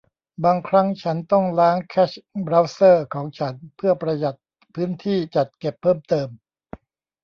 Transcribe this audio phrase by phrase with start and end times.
[0.43, 2.11] บางครั้งฉันต้องล้างแคช
[2.43, 4.37] เบราว์เซอร์ของฉันเพื่อประหยัด
[4.75, 6.29] พื้นที่จัดเก็บเพิ่มเติม